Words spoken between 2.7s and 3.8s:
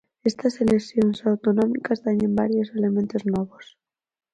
elementos novos.